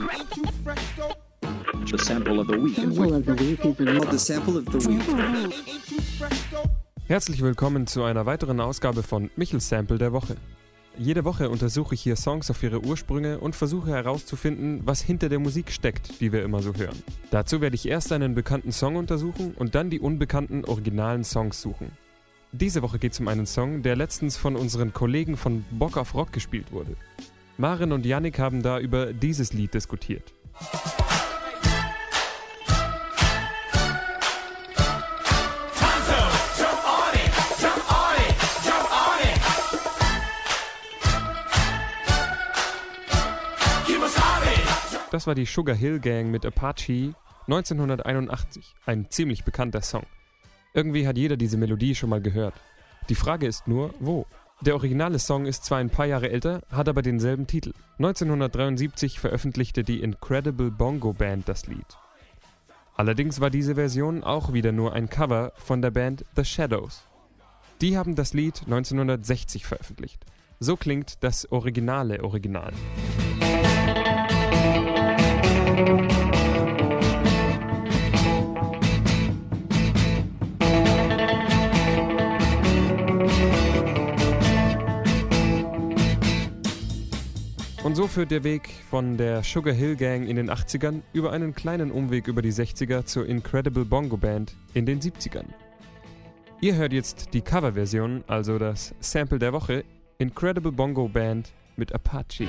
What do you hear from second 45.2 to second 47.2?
war die Sugar Hill Gang mit Apache